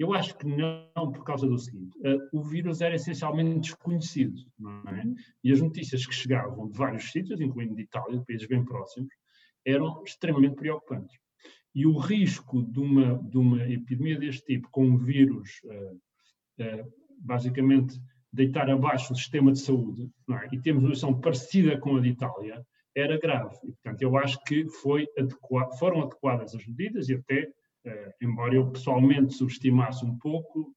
[0.00, 4.82] Eu acho que não, por causa do seguinte: uh, o vírus era essencialmente desconhecido, não
[4.88, 5.04] é?
[5.44, 9.12] E as notícias que chegavam de vários sítios, incluindo de Itália, de países bem próximos,
[9.64, 11.18] eram extremamente preocupantes.
[11.74, 16.92] E o risco de uma, de uma epidemia deste tipo, com um vírus uh, uh,
[17.18, 18.00] basicamente
[18.32, 20.48] deitar abaixo o sistema de saúde, é?
[20.52, 22.64] e temos uma situação parecida com a de Itália,
[22.94, 23.56] era grave.
[23.64, 24.66] E, portanto, eu acho que
[25.18, 27.48] adequa foram adequadas as medidas e até,
[27.84, 30.74] eh, embora eu pessoalmente subestimasse um pouco,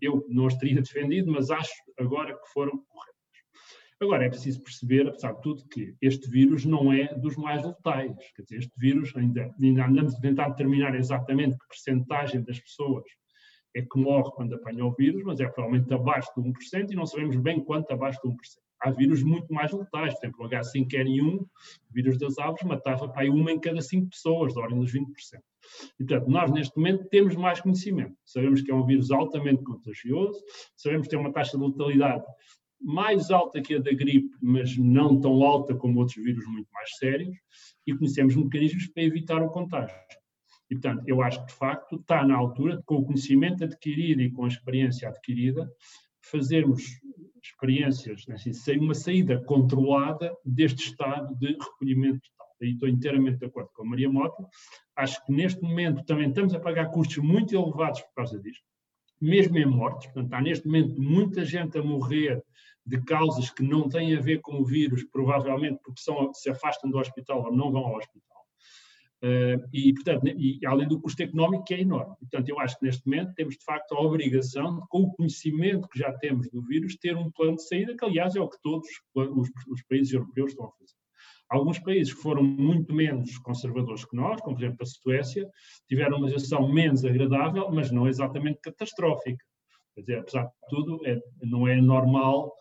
[0.00, 3.14] eu não as teria defendido, mas acho agora que foram corretas.
[4.00, 8.16] Agora, é preciso perceber, apesar de tudo, que este vírus não é dos mais letais.
[8.34, 13.04] Quer dizer, este vírus, ainda, ainda andamos a tentar determinar exatamente que percentagem das pessoas
[13.74, 17.06] é que morre quando apanha o vírus, mas é provavelmente abaixo de 1% e não
[17.06, 18.36] sabemos bem quanto abaixo de 1%.
[18.80, 21.48] Há vírus muito mais letais, por exemplo, o H5N1, o
[21.90, 25.04] vírus das aves, matava para aí uma em cada cinco pessoas, da ordem dos 20%.
[25.98, 28.14] E, portanto, nós neste momento temos mais conhecimento.
[28.24, 30.38] Sabemos que é um vírus altamente contagioso,
[30.76, 32.24] sabemos que tem uma taxa de letalidade
[32.80, 36.96] mais alta que a da gripe, mas não tão alta como outros vírus muito mais
[36.98, 37.34] sérios,
[37.86, 39.96] e conhecemos mecanismos para evitar o contágio.
[40.74, 44.30] E, portanto, eu acho que, de facto, está na altura, com o conhecimento adquirido e
[44.30, 45.70] com a experiência adquirida,
[46.20, 46.82] fazermos
[47.40, 52.54] experiências, assim, uma saída controlada deste estado de recolhimento total.
[52.60, 54.44] Aí estou inteiramente de acordo com a Maria Mota.
[54.96, 58.64] Acho que neste momento também estamos a pagar custos muito elevados por causa disto,
[59.20, 60.10] mesmo em mortes.
[60.10, 62.42] Portanto, há neste momento muita gente a morrer
[62.84, 66.90] de causas que não têm a ver com o vírus, provavelmente porque são, se afastam
[66.90, 68.33] do hospital ou não vão ao hospital.
[69.24, 72.14] Uh, e, portanto, e, além do custo económico que é enorme.
[72.20, 75.98] Portanto, eu acho que neste momento temos de facto a obrigação, com o conhecimento que
[75.98, 78.86] já temos do vírus, ter um plano de saída, que aliás é o que todos
[79.14, 80.92] os, os países europeus estão a fazer.
[81.48, 85.48] Alguns países que foram muito menos conservadores que nós, como por exemplo a Suécia,
[85.88, 89.42] tiveram uma gestão menos agradável, mas não exatamente catastrófica.
[89.94, 92.52] Quer dizer, apesar de tudo, é, não é normal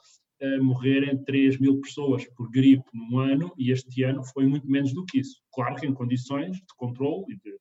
[0.62, 5.06] morrerem 3 mil pessoas por gripe num ano e este ano foi muito menos do
[5.06, 5.42] que isso.
[5.54, 7.58] Claro que em condições de controle e de,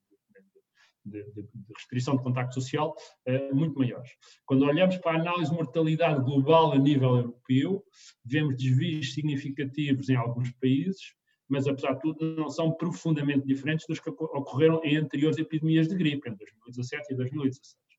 [1.04, 2.94] de, de, de, restrição de contacto social
[3.28, 4.10] uh, muito maiores.
[4.46, 7.84] Quando olhamos para a análise de mortalidade global a nível europeu,
[8.24, 11.14] vemos desvios significativos em alguns países,
[11.48, 15.96] mas apesar de tudo não são profundamente diferentes dos que ocorreram em anteriores epidemias de
[15.96, 17.91] gripe, em 2017 e 2016.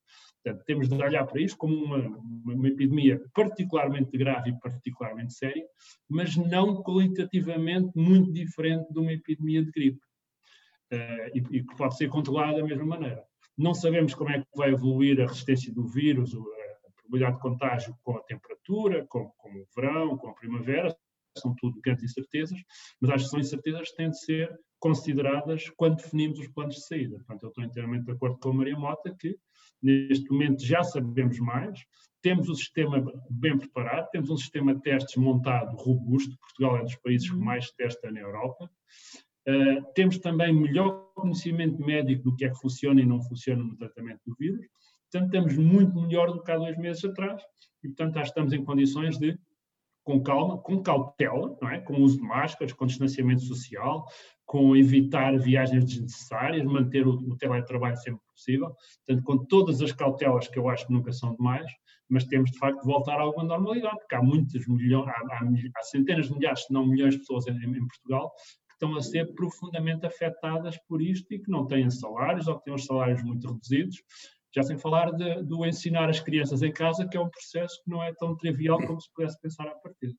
[0.43, 5.65] Portanto, temos de olhar para isto como uma, uma, epidemia particularmente grave e particularmente séria,
[6.10, 10.01] mas não qualitativamente muito diferente de uma epidemia de gripe.
[10.91, 13.23] Uh, e, e, que pode ser controlada da mesma maneira.
[13.58, 17.97] Não sabemos como é que vai evoluir a resistência do vírus, a probabilidade de contágio
[18.03, 20.95] com a temperatura, com, com o verão, com a primavera,
[21.38, 22.60] são tudo grandes incertezas,
[23.01, 26.85] mas acho que são incertezas que têm de ser consideradas quando definimos os planos de
[26.85, 27.15] saída.
[27.15, 29.37] Portanto, eu estou inteiramente de acordo com a Maria Mota que
[29.81, 31.79] neste momento já sabemos mais,
[32.21, 36.97] temos o sistema bem preparado, temos um sistema de testes montado robusto, Portugal é dos
[36.97, 37.45] países que uhum.
[37.45, 38.69] mais testa na Europa,
[39.47, 43.77] uh, temos também melhor conhecimento médico do que é que funciona e não funciona no
[43.77, 44.65] tratamento do vírus,
[45.09, 47.41] portanto estamos muito melhor do que há dois meses atrás
[47.81, 49.39] e portanto já estamos em condições de
[50.03, 51.79] com calma, com cautela, não é?
[51.79, 54.05] com uso de máscaras, com distanciamento social,
[54.45, 60.47] com evitar viagens desnecessárias, manter o, o teletrabalho sempre possível, portanto, com todas as cautelas
[60.47, 61.71] que eu acho que nunca são demais,
[62.09, 65.39] mas temos de facto de voltar a alguma normalidade, porque há muitos milhões, há, há,
[65.77, 68.31] há, centenas de milhares, se não milhões de pessoas em, em, Portugal
[68.67, 72.65] que estão a ser profundamente afetadas por isto e que não têm salários ou que
[72.65, 73.97] têm os salários muito reduzidos,
[74.55, 77.89] já sem falar de, do ensinar as crianças em casa, que é um processo que
[77.89, 80.13] não é tão trivial como se pudesse pensar à partida.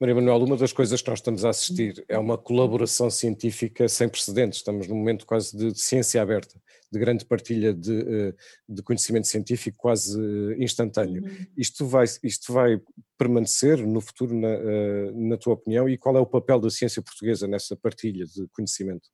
[0.00, 4.08] Maria Manuel, uma das coisas que nós estamos a assistir é uma colaboração científica sem
[4.08, 4.58] precedentes.
[4.58, 6.60] Estamos num momento quase de ciência aberta,
[6.92, 8.34] de grande partilha de, eh,
[8.68, 11.22] de conhecimento científico quase eh, instantâneo.
[11.22, 11.46] Uhum.
[11.56, 12.80] Isto, vai, isto vai
[13.16, 17.00] permanecer no futuro, na, eh, na tua opinião, e qual é o papel da ciência
[17.00, 19.08] portuguesa nessa partilha de conhecimento?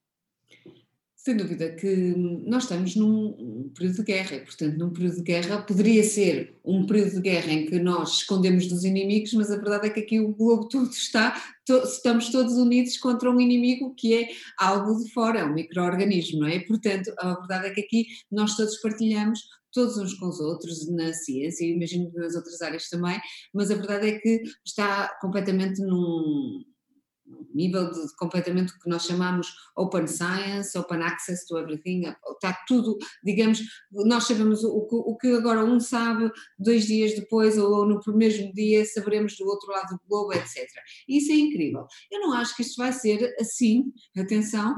[1.22, 2.14] Sem dúvida que
[2.46, 6.86] nós estamos num período de guerra, e, portanto, num período de guerra poderia ser um
[6.86, 10.18] período de guerra em que nós escondemos dos inimigos, mas a verdade é que aqui
[10.18, 14.28] o globo todo está, to, estamos todos unidos contra um inimigo que é
[14.58, 16.60] algo de fora, é um microorganismo, não é?
[16.60, 19.40] Portanto, a verdade é que aqui nós todos partilhamos
[19.74, 23.20] todos uns com os outros na ciência, imagino que nas outras áreas também,
[23.52, 26.64] mas a verdade é que está completamente num,
[27.54, 32.02] nível de, completamente que nós chamamos open science, open access to everything,
[32.34, 37.86] está tudo, digamos, nós sabemos o, o, que agora um sabe, dois dias depois ou
[37.86, 40.68] no mesmo dia saberemos do outro lado do globo, etc.
[41.08, 41.86] Isso é incrível.
[42.10, 44.76] Eu não acho que isto vai ser assim, atenção,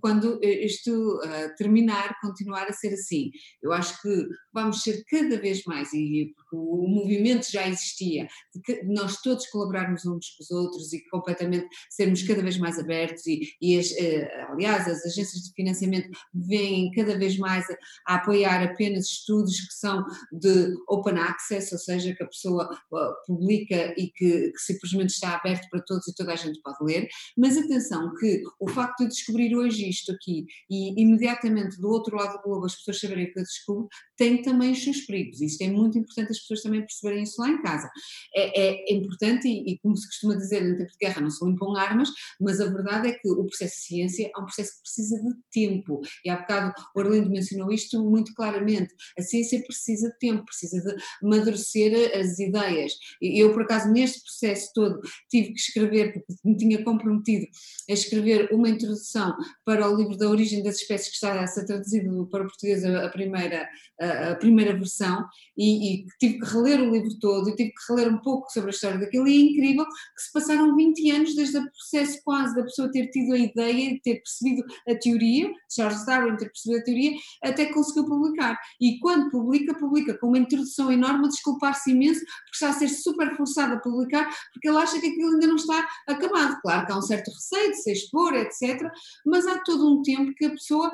[0.00, 3.30] quando isto uh, terminar, continuar a ser assim.
[3.62, 9.20] Eu acho que vamos ser cada vez mais, e o movimento já existia, de nós
[9.20, 11.57] todos colaborarmos uns com os outros e completamente
[11.90, 16.90] sermos cada vez mais abertos e, e as, eh, aliás, as agências de financiamento vêm
[16.92, 22.14] cada vez mais a, a, apoiar apenas estudos que são de open access, ou seja,
[22.14, 26.32] que a pessoa uh, publica e que, que, simplesmente está aberto para todos e toda
[26.32, 31.00] a gente pode ler, mas atenção que o facto de descobrir hoje isto aqui e
[31.00, 34.82] imediatamente do outro lado do globo as pessoas saberem que eu descubro, tem também os
[34.82, 37.88] seus perigos, isto é muito importante as pessoas também perceberem isso lá em casa.
[38.34, 41.50] É, é importante e, e, como se costuma dizer, em tempo de guerra não são
[41.50, 44.82] impõe armas, mas a verdade é que o processo de ciência é um processo que
[44.82, 46.00] precisa de tempo.
[46.24, 48.94] E há bocado o Orlando mencionou isto muito claramente.
[49.18, 52.92] A ciência precisa de tempo, precisa de amadurecer as ideias.
[53.20, 57.46] Eu, por acaso, neste processo todo, tive que escrever, porque me tinha comprometido
[57.88, 61.64] a escrever uma introdução para o livro da origem das espécies que está a ser
[61.64, 63.68] traduzido para o português a primeira,
[64.00, 65.24] a primeira versão,
[65.56, 68.70] e, e tive que reler o livro todo, e tive que reler um pouco sobre
[68.70, 72.54] a história daquilo, e é incrível que se passaram 20 anos desde o processo quase
[72.54, 76.80] da pessoa ter tido a ideia, de ter percebido a teoria, Charles Darwin ter percebido
[76.80, 77.12] a teoria,
[77.42, 78.58] até que conseguiu publicar.
[78.80, 83.36] E quando publica, publica com uma introdução enorme, desculpar-se imenso, porque está a ser super
[83.36, 86.60] forçado a publicar, porque ele acha que aquilo ainda não está acabado.
[86.60, 88.82] Claro que há um certo receio de se expor, etc.,
[89.26, 90.90] mas há todo um tempo que a pessoa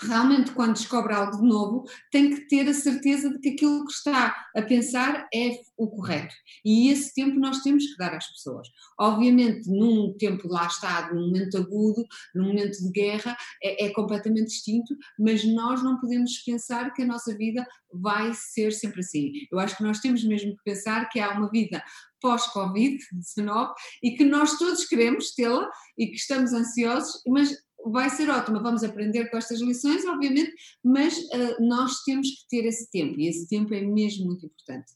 [0.00, 3.92] realmente quando descobre algo de novo, tem que ter a certeza de que aquilo que
[3.92, 6.34] está a pensar é o correto.
[6.64, 8.68] E esse tempo nós temos que dar às pessoas.
[8.98, 12.04] Obviamente, num tempo lá está, num momento agudo,
[12.34, 17.06] num momento de guerra, é, é completamente distinto, mas nós não podemos pensar que a
[17.06, 19.32] nossa vida vai ser sempre assim.
[19.50, 21.82] Eu acho que nós temos mesmo que pensar que há uma vida
[22.22, 28.62] pós-Covid-19 e que nós todos queremos tê-la e que estamos ansiosos, mas vai ser ótima,
[28.62, 33.28] vamos aprender com estas lições, obviamente, mas uh, nós temos que ter esse tempo e
[33.28, 34.92] esse tempo é mesmo muito importante.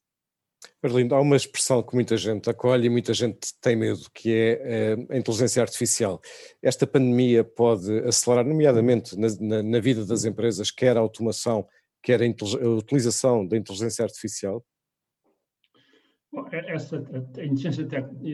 [0.82, 4.60] Arlindo, há uma expressão que muita gente acolhe e muita gente tem medo, que é
[4.62, 6.20] eh, a inteligência artificial.
[6.62, 11.66] Esta pandemia pode acelerar, nomeadamente na, na, na vida das empresas, quer a automação,
[12.02, 14.64] quer a, a utilização da inteligência artificial?
[16.52, 17.86] É, essa a inteligência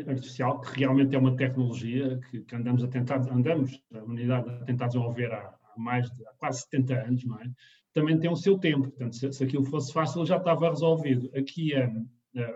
[0.09, 4.65] artificial, que realmente é uma tecnologia que, que, andamos a tentar, andamos, a humanidade a
[4.65, 7.51] tentar desenvolver há, mais de há quase 70 anos, não é?
[7.93, 8.89] também tem o seu tempo.
[8.89, 11.31] Portanto, se, se aquilo fosse fácil, já estava resolvido.
[11.37, 11.87] Aqui a,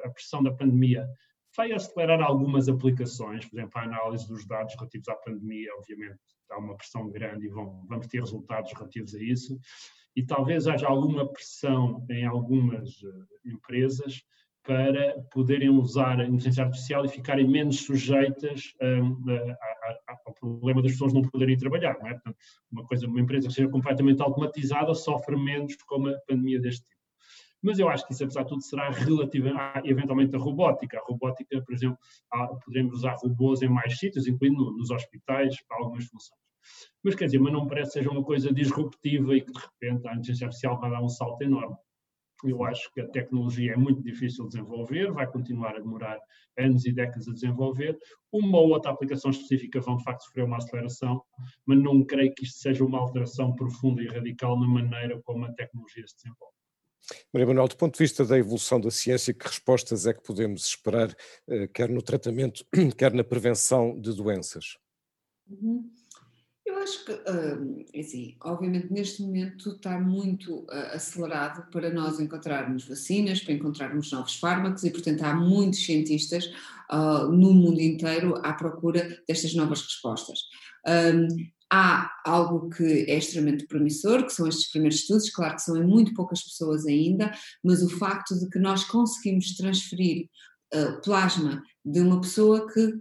[0.04, 1.08] a pressão da pandemia
[1.56, 6.18] vai acelerar algumas aplicações, por exemplo, a análise dos dados relativos à pandemia, obviamente,
[6.50, 9.58] há uma pressão grande e vão, vamos ter resultados relativos a isso.
[10.14, 14.22] E talvez haja alguma pressão em algumas uh, empresas
[14.68, 20.82] para poderem usar a inteligência artificial e ficarem menos sujeitas um, a, a, ao problema
[20.82, 21.96] das pessoas não poderem trabalhar.
[21.98, 22.12] Não é?
[22.12, 22.36] Portanto,
[22.70, 26.98] uma coisa, uma empresa que seja completamente automatizada sofre menos com uma pandemia deste tipo.
[27.62, 30.98] Mas eu acho que isso, apesar de tudo, será relativa a, eventualmente a robótica.
[30.98, 31.98] A robótica, por exemplo,
[32.30, 36.38] há, poderemos usar robôs em mais sítios, incluindo nos hospitais, para algumas funções.
[37.02, 40.06] Mas quer dizer, mas não parece que seja uma coisa disruptiva e que de repente
[40.06, 41.74] a inteligência artificial vai dar um salto enorme.
[42.44, 46.18] Eu acho que a tecnologia é muito difícil de desenvolver, vai continuar a demorar
[46.56, 47.98] anos e décadas a desenvolver.
[48.32, 51.22] Uma ou outra aplicação específica vão de facto sofrer uma aceleração,
[51.66, 55.52] mas não creio que isto seja uma alteração profunda e radical na maneira como a
[55.52, 56.58] tecnologia se desenvolve.
[57.32, 60.66] Maria Manuel, do ponto de vista da evolução da ciência, que respostas é que podemos
[60.66, 61.14] esperar,
[61.48, 62.66] eh, quer no tratamento,
[62.98, 64.76] quer na prevenção de doenças?
[65.48, 65.90] Uhum.
[66.88, 73.52] Acho que, assim, obviamente neste momento está muito uh, acelerado para nós encontrarmos vacinas, para
[73.52, 76.46] encontrarmos novos fármacos e, portanto, há muitos cientistas
[76.90, 80.40] uh, no mundo inteiro à procura destas novas respostas.
[80.86, 81.28] Um,
[81.70, 85.86] há algo que é extremamente promissor, que são estes primeiros estudos, claro que são em
[85.86, 87.30] muito poucas pessoas ainda,
[87.62, 90.30] mas o facto de que nós conseguimos transferir
[90.74, 92.94] uh, plasma de uma pessoa que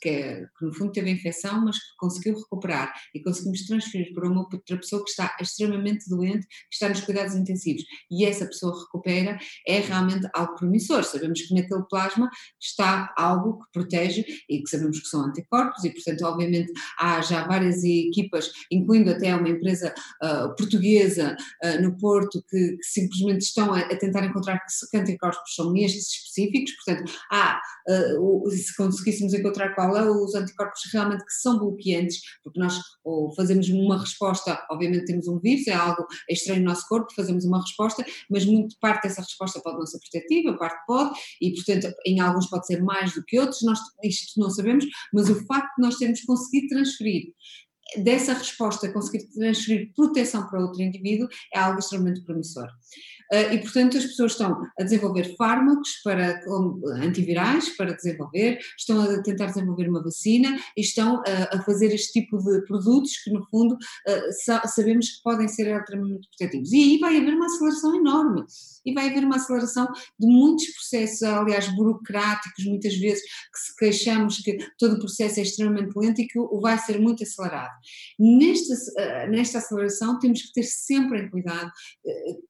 [0.00, 2.92] que, no fundo teve infecção, mas que conseguiu recuperar.
[3.14, 7.34] E conseguimos transferir para uma outra pessoa que está extremamente doente, que está nos cuidados
[7.34, 11.04] intensivos, e essa pessoa recupera, é realmente algo promissor.
[11.04, 12.28] Sabemos que naquele plasma
[12.60, 17.46] está algo que protege e que sabemos que são anticorpos, e portanto, obviamente, há já
[17.46, 23.72] várias equipas, incluindo até uma empresa uh, portuguesa uh, no Porto, que, que simplesmente estão
[23.72, 29.53] a, a, tentar encontrar que anticorpos são estes específicos, portanto, há, uh, se conseguíssemos encontrar
[29.54, 34.60] encontrar qual é os anticorpos realmente que são bloqueantes, porque nós ou fazemos uma resposta,
[34.70, 38.76] obviamente temos um vírus, é algo estranho no nosso corpo, fazemos uma resposta, mas muito
[38.80, 42.82] parte dessa resposta pode não ser protetiva, parte pode, e portanto em alguns pode ser
[42.82, 46.68] mais do que outros, nós isto não sabemos, mas o facto de nós termos conseguido
[46.68, 47.32] transferir
[47.98, 52.66] dessa resposta conseguir transferir proteção para outro indivíduo é algo extremamente promissor.
[53.32, 56.40] Uh, e, portanto, as pessoas estão a desenvolver fármacos para,
[56.96, 62.20] antivirais para desenvolver, estão a tentar desenvolver uma vacina e estão a, a fazer este
[62.20, 66.72] tipo de produtos que, no fundo, uh, sabemos que podem ser altamente protetivos.
[66.72, 68.44] E aí vai haver uma aceleração enorme.
[68.84, 69.86] E vai haver uma aceleração
[70.18, 75.42] de muitos processos, aliás, burocráticos, muitas vezes, que se queixamos que todo o processo é
[75.42, 77.72] extremamente lento e que vai ser muito acelerado.
[78.18, 78.74] Nesta,
[79.28, 81.70] nesta aceleração, temos que ter sempre em cuidado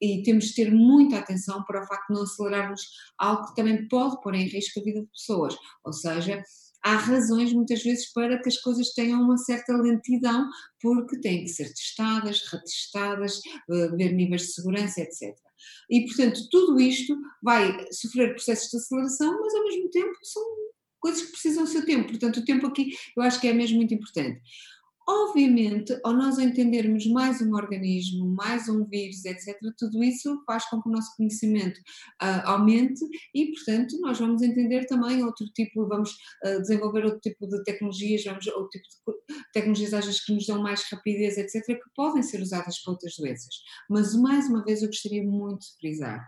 [0.00, 2.82] e temos que ter ter muita atenção para o facto de não acelerarmos
[3.18, 5.54] algo que também pode pôr em risco a vida de pessoas.
[5.84, 6.42] Ou seja,
[6.82, 10.48] há razões muitas vezes para que as coisas tenham uma certa lentidão,
[10.80, 15.34] porque têm que ser testadas, retestadas, eh, ver níveis de segurança, etc.
[15.90, 20.42] E, portanto, tudo isto vai sofrer processos de aceleração, mas ao mesmo tempo são
[21.00, 22.08] coisas que precisam do seu tempo.
[22.08, 24.40] Portanto, o tempo aqui eu acho que é mesmo muito importante.
[25.06, 30.80] Obviamente, ao nós entendermos mais um organismo, mais um vírus, etc., tudo isso faz com
[30.80, 31.78] que o nosso conhecimento
[32.22, 36.10] uh, aumente e, portanto, nós vamos entender também outro tipo, vamos
[36.44, 40.46] uh, desenvolver outro tipo de tecnologias, vamos outro tipo de tecnologias às vezes que nos
[40.46, 43.54] dão mais rapidez, etc., que podem ser usadas para outras doenças.
[43.90, 46.26] Mas, mais uma vez, eu gostaria muito de frisar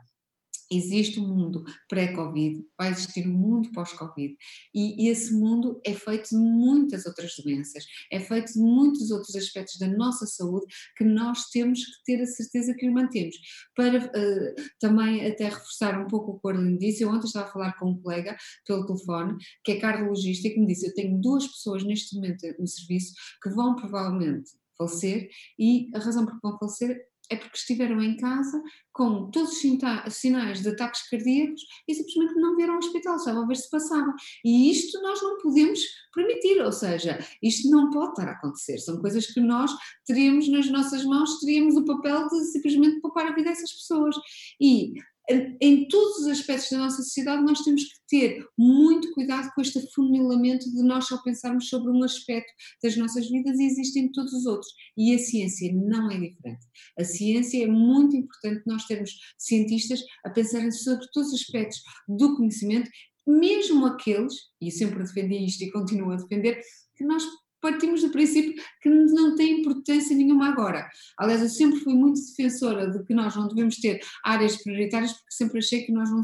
[0.71, 4.37] Existe um mundo pré-Covid, vai existir um mundo pós-Covid.
[4.75, 9.79] E esse mundo é feito de muitas outras doenças, é feito de muitos outros aspectos
[9.79, 13.37] da nossa saúde que nós temos que ter a certeza que o mantemos.
[13.75, 17.53] Para uh, também até reforçar um pouco o que o disse, eu ontem estava a
[17.53, 21.21] falar com um colega pelo telefone, que é cardiologista, e que me disse: Eu tenho
[21.21, 26.41] duas pessoas neste momento no serviço que vão provavelmente falecer, e a razão por que
[26.43, 28.63] vão falecer é porque estiveram em casa
[28.93, 33.47] com todos os sinais de ataques cardíacos e simplesmente não vieram ao hospital, estavam a
[33.47, 34.15] ver se passava.
[34.45, 35.81] E isto nós não podemos
[36.15, 38.79] permitir, ou seja, isto não pode estar a acontecer.
[38.79, 39.71] São coisas que nós
[40.07, 44.17] teríamos nas nossas mãos, teríamos o papel de simplesmente poupar a vida dessas pessoas.
[44.61, 44.95] E
[45.29, 49.79] em todos os aspectos da nossa sociedade, nós temos que ter muito cuidado com este
[49.79, 52.53] afunilamento de nós só pensarmos sobre um aspecto
[52.83, 54.71] das nossas vidas e existem todos os outros.
[54.97, 56.65] E a ciência não é diferente.
[56.99, 62.37] A ciência é muito importante nós termos cientistas a pensarem sobre todos os aspectos do
[62.37, 62.89] conhecimento,
[63.27, 66.61] mesmo aqueles, e sempre defendi isto e continuo a defender,
[66.97, 67.25] que nós
[67.61, 70.89] partimos do princípio que não tem importância nenhuma agora.
[71.19, 75.31] Aliás, eu sempre fui muito defensora de que nós não devemos ter áreas prioritárias, porque
[75.31, 76.21] sempre achei que nós não,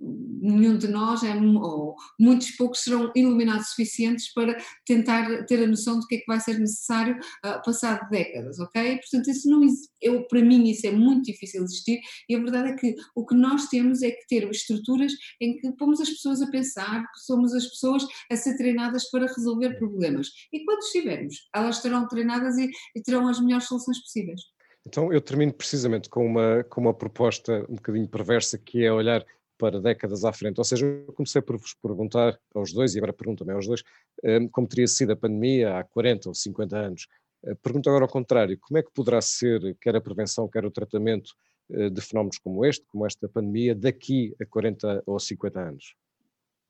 [0.00, 4.56] nenhum de nós, é, ou muitos poucos, serão iluminados suficientes para
[4.86, 8.98] tentar ter a noção do que é que vai ser necessário uh, passado décadas, ok?
[8.98, 9.60] Portanto, isso não,
[10.02, 13.24] eu, para mim isso é muito difícil de existir e a verdade é que o
[13.24, 17.20] que nós temos é que ter estruturas em que pomos as pessoas a pensar, que
[17.20, 20.28] somos as pessoas a ser treinadas para resolver problemas.
[20.52, 24.40] E quando estivermos, elas estarão treinadas e, e terão as melhores soluções possíveis.
[24.86, 29.24] Então eu termino precisamente com uma, com uma proposta um bocadinho perversa que é olhar
[29.58, 30.58] para décadas à frente.
[30.58, 33.82] Ou seja, eu comecei por vos perguntar aos dois, e agora pergunto também aos dois,
[34.24, 37.06] hum, como teria sido a pandemia há 40 ou 50 anos.
[37.44, 40.70] Eh, pergunto agora ao contrário, como é que poderá ser, quer a prevenção, quer o
[40.70, 41.34] tratamento
[41.70, 45.94] eh, de fenómenos como este, como esta pandemia, daqui a 40 ou 50 anos?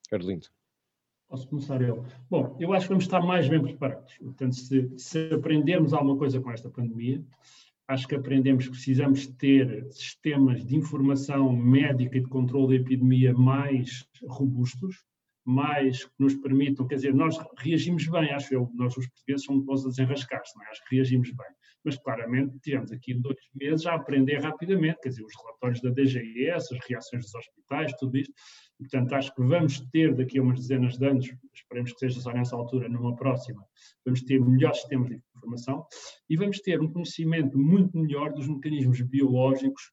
[0.09, 0.47] Carlindo.
[1.27, 2.05] Posso começar eu?
[2.29, 4.15] Bom, eu acho que vamos estar mais bem preparados.
[4.17, 7.23] Portanto, se, se aprendermos alguma coisa com esta pandemia,
[7.87, 13.33] acho que aprendemos que precisamos ter sistemas de informação médica e de controle da epidemia
[13.33, 15.05] mais robustos,
[15.45, 19.63] mais que nos permitam, quer dizer, nós reagimos bem, acho eu, nós os portugueses somos
[19.63, 20.69] bons a desenrascar-se, é?
[20.71, 21.47] acho que reagimos bem,
[21.83, 26.73] mas claramente tivemos aqui dois meses a aprender rapidamente, quer dizer, os relatórios da DGS,
[26.73, 28.33] as reações dos hospitais, tudo isto,
[28.79, 32.31] portanto, acho que vamos ter daqui a umas dezenas de anos, esperemos que seja só
[32.33, 33.63] nessa altura, numa próxima,
[34.03, 35.85] vamos ter melhores sistemas de informação
[36.29, 39.83] e vamos ter um conhecimento muito melhor dos mecanismos biológicos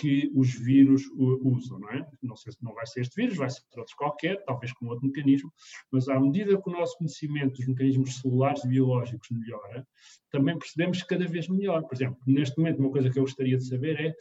[0.00, 2.08] que os vírus usam, não é?
[2.22, 5.06] Não sei se não vai ser este vírus, vai ser outro qualquer, talvez com outro
[5.06, 5.52] mecanismo,
[5.92, 9.86] mas à medida que o nosso conhecimento dos mecanismos celulares biológicos melhora,
[10.30, 11.82] também percebemos cada vez melhor.
[11.82, 14.14] Por exemplo, neste momento, uma coisa que eu gostaria de saber é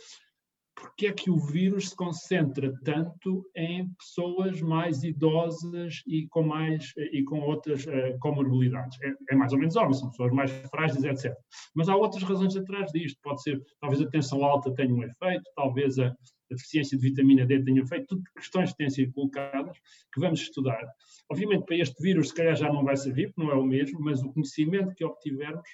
[0.82, 6.94] porque é que o vírus se concentra tanto em pessoas mais idosas e com mais
[7.12, 8.98] e com outras uh, comorbilidades?
[9.02, 11.34] É, é, mais ou menos óbvio, são pessoas mais frágeis, etc.
[11.76, 13.20] Mas há outras razões atrás disto.
[13.22, 16.14] Pode ser, talvez a tensão alta tenha um efeito, talvez a,
[16.52, 19.78] deficiência de vitamina D tenha um efeito, tudo questões que têm sido colocadas
[20.12, 20.84] que vamos estudar.
[21.32, 24.00] Obviamente, para este vírus, se calhar já não vai servir, porque não é o mesmo,
[24.02, 25.68] mas o conhecimento que obtivermos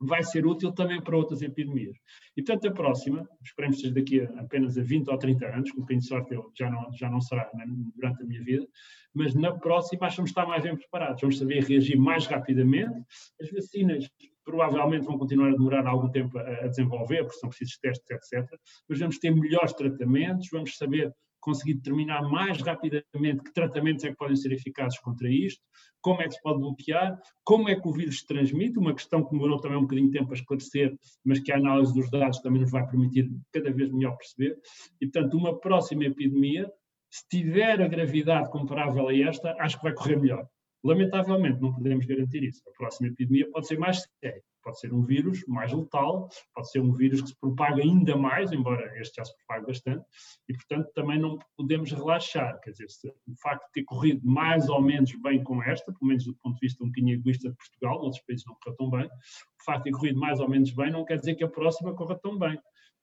[0.00, 1.96] vai ser útil também para outras epidemias.
[2.36, 5.70] E, portanto, a próxima, esperemos que seja daqui a apenas a 20 ou 30 anos,
[5.70, 7.64] com um bocadinho de sorte eu já não, já não será né,
[7.94, 8.66] durante a minha vida,
[9.14, 13.04] mas na próxima achamos estar mais bem preparados, vamos saber reagir mais rapidamente,
[13.40, 14.08] as vacinas
[14.44, 18.46] provavelmente vão continuar a demorar algum tempo a, desenvolver, porque são precisos testes, etc.
[18.88, 21.14] Mas vamos ter melhores tratamentos, vamos saber
[21.44, 25.62] conseguir determinar mais rapidamente que tratamentos é que podem ser eficazes contra isto,
[26.00, 29.22] como é que se pode bloquear, como é que o vírus se transmite, uma questão
[29.22, 32.40] que demorou também um bocadinho de tempo a esclarecer, mas que a análise dos dados
[32.40, 34.58] também nos vai permitir cada vez melhor perceber.
[35.00, 36.70] E, portanto, uma próxima epidemia,
[37.10, 40.48] se tiver a gravidade comparável a esta, acho que vai correr melhor.
[40.82, 42.62] Lamentavelmente, não podemos garantir isso.
[42.66, 44.42] A próxima epidemia pode ser mais séria.
[44.64, 48.50] Pode ser um vírus mais letal, pode ser um vírus que se propaga ainda mais,
[48.50, 50.04] embora este já se propague bastante,
[50.48, 52.58] e portanto também não podemos relaxar.
[52.60, 56.08] Quer dizer, se, o facto de ter corrido mais ou menos bem com esta, pelo
[56.08, 58.90] menos do ponto de vista um bocadinho egoísta de Portugal, outros países não correu tão
[58.90, 61.48] bem, o facto de ter corrido mais ou menos bem não quer dizer que a
[61.48, 62.58] próxima corra tão bem,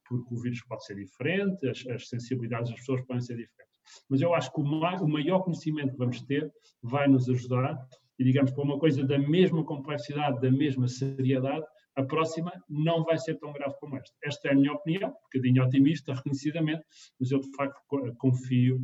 [0.08, 3.72] porque o vírus pode ser diferente, as, as sensibilidades das pessoas podem ser diferentes.
[4.10, 6.52] Mas eu acho que o, o maior conhecimento que vamos ter
[6.82, 7.78] vai nos ajudar
[8.22, 11.66] e, digamos, para uma coisa da mesma complexidade, da mesma seriedade,
[11.96, 14.16] a próxima não vai ser tão grave como esta.
[14.24, 16.84] Esta é a minha opinião, um bocadinho otimista, reconhecidamente,
[17.20, 17.82] mas eu de facto
[18.20, 18.80] confio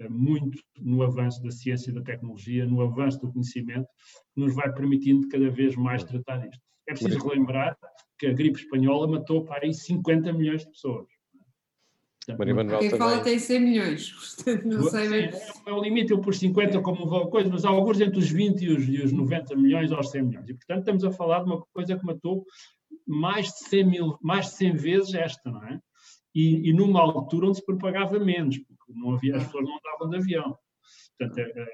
[0.00, 3.86] eh, muito no avanço da ciência e da tecnologia, no avanço do conhecimento,
[4.34, 6.62] que nos vai permitindo cada vez mais tratar isto.
[6.88, 7.76] É preciso relembrar
[8.18, 11.06] que a gripe espanhola matou para aí 50 milhões de pessoas.
[12.38, 13.08] Maria Manuel Quem também.
[13.08, 15.30] fala tem 100 milhões, portanto não sei bem.
[15.66, 18.68] É o limite, eu por 50 como coisa, mas há alguns entre os 20 e
[18.68, 20.48] os, e os 90 milhões aos 100 milhões.
[20.48, 22.44] E portanto estamos a falar de uma coisa que matou
[23.06, 25.78] mais de 100, mil, mais de 100 vezes esta, não é?
[26.34, 30.08] E, e numa altura onde se propagava menos, porque não havia, as pessoas não andavam
[30.10, 30.56] de avião.
[31.18, 31.66] Portanto, é, é,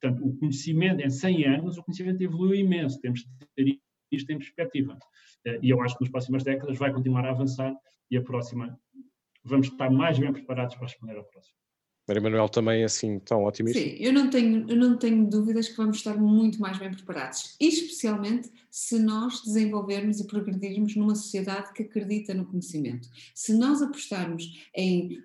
[0.00, 3.00] portanto, o conhecimento, em 100 anos, o conhecimento evoluiu imenso.
[3.00, 3.78] Temos de ter
[4.12, 4.98] isto em perspectiva.
[5.44, 7.74] É, e eu acho que nas próximas décadas vai continuar a avançar
[8.10, 8.78] e a próxima
[9.46, 11.56] vamos estar mais bem preparados para responder ao próximo.
[12.08, 13.80] Maria Manuel também assim tão otimista?
[13.80, 17.56] Sim, eu não, tenho, eu não tenho dúvidas que vamos estar muito mais bem preparados,
[17.60, 23.08] especialmente se nós desenvolvermos e progredirmos numa sociedade que acredita no conhecimento.
[23.34, 25.18] Se nós apostarmos em,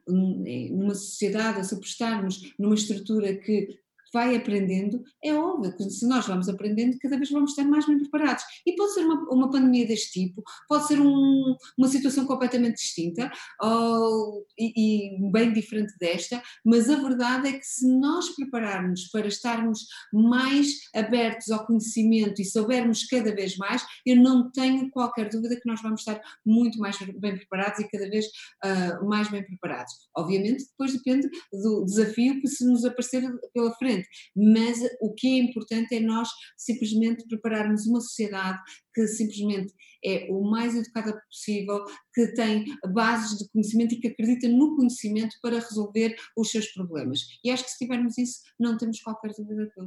[0.48, 3.80] em numa sociedade, ou se apostarmos numa estrutura que
[4.14, 8.00] vai aprendendo, é óbvio que se nós vamos aprendendo, cada vez vamos estar mais bem
[8.00, 8.44] preparados.
[8.66, 13.32] E pode ser uma, uma pandemia deste tipo, pode ser um, uma situação completamente distinta
[13.62, 19.28] ou, e, e, bem diferente desta, mas a verdade é que se nós prepararmos para
[19.28, 25.56] estarmos mais abertos ao conhecimento e soubermos cada vez mais, eu não tenho qualquer dúvida
[25.56, 29.94] que nós vamos estar muito mais bem preparados e cada vez uh, mais bem preparados.
[30.16, 34.01] Obviamente, depois depende do desafio que se nos aparecer pela frente
[34.36, 38.60] mas o que é importante é nós simplesmente prepararmos uma sociedade
[38.94, 39.74] que simplesmente
[40.04, 41.84] é o mais educada possível,
[42.14, 47.20] que tem bases de conhecimento e que acredita no conhecimento para resolver os seus problemas.
[47.44, 49.82] E acho que se tivermos isso, não temos qualquer dúvida que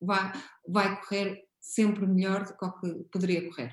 [0.00, 0.32] vai,
[0.66, 3.72] vai correr sempre melhor do que o que poderia correr.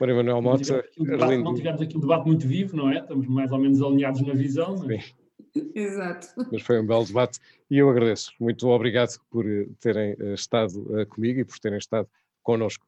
[0.00, 2.98] Maria Manuel Mota, não tivemos aqui um debate muito vivo, não é?
[2.98, 4.76] Estamos mais ou menos alinhados na visão.
[4.86, 5.04] Mas...
[5.04, 5.23] Sim.
[5.74, 6.28] Exato.
[6.50, 7.38] Mas foi um belo debate
[7.70, 8.32] e eu agradeço.
[8.40, 12.08] Muito obrigado por eh, terem eh, estado eh, comigo e por terem estado
[12.42, 12.86] connosco.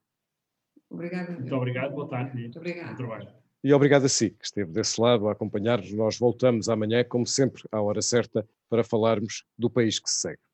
[0.91, 1.33] Obrigada.
[1.33, 2.39] Muito obrigado, boa tarde.
[2.39, 2.97] Muito obrigado.
[2.97, 3.29] trabalho.
[3.63, 5.93] E obrigado a si, que esteve desse lado a acompanhar-nos.
[5.93, 10.46] Nós voltamos amanhã, como sempre, à hora certa, para falarmos do país que se segue.